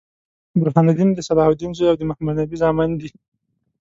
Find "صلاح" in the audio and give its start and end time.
1.27-1.47